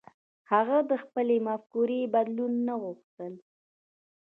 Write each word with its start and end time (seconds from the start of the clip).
هغه 0.51 0.77
د 0.89 0.91
خپلې 1.03 1.37
مفکورې 1.47 2.01
بدلول 2.13 2.53
نه 2.67 2.73
غوښتل. 2.81 3.33